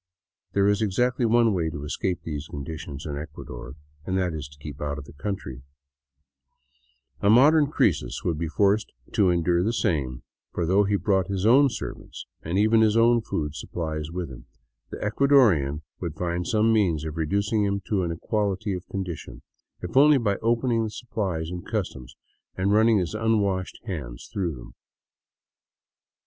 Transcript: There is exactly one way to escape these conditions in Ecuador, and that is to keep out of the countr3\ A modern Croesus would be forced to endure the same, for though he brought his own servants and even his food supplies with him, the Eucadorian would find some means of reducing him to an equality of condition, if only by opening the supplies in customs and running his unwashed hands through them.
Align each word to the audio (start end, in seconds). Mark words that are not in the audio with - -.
There 0.53 0.67
is 0.67 0.81
exactly 0.81 1.27
one 1.27 1.53
way 1.53 1.69
to 1.69 1.83
escape 1.83 2.23
these 2.23 2.47
conditions 2.47 3.05
in 3.05 3.19
Ecuador, 3.19 3.75
and 4.03 4.17
that 4.17 4.33
is 4.33 4.47
to 4.47 4.57
keep 4.57 4.81
out 4.81 4.97
of 4.97 5.05
the 5.05 5.13
countr3\ 5.13 5.61
A 7.19 7.29
modern 7.29 7.67
Croesus 7.67 8.23
would 8.23 8.39
be 8.39 8.47
forced 8.47 8.91
to 9.13 9.29
endure 9.29 9.61
the 9.61 9.71
same, 9.71 10.23
for 10.53 10.65
though 10.65 10.85
he 10.85 10.95
brought 10.95 11.27
his 11.27 11.45
own 11.45 11.69
servants 11.69 12.25
and 12.41 12.57
even 12.57 12.81
his 12.81 12.95
food 12.95 13.53
supplies 13.53 14.09
with 14.09 14.31
him, 14.31 14.47
the 14.89 14.97
Eucadorian 14.97 15.83
would 15.99 16.15
find 16.15 16.47
some 16.47 16.73
means 16.73 17.05
of 17.05 17.15
reducing 17.15 17.63
him 17.63 17.79
to 17.81 18.01
an 18.01 18.11
equality 18.11 18.73
of 18.73 18.87
condition, 18.89 19.43
if 19.83 19.95
only 19.95 20.17
by 20.17 20.37
opening 20.37 20.83
the 20.83 20.89
supplies 20.89 21.51
in 21.51 21.61
customs 21.61 22.15
and 22.55 22.73
running 22.73 22.97
his 22.97 23.13
unwashed 23.13 23.77
hands 23.83 24.27
through 24.33 24.55
them. 24.55 24.73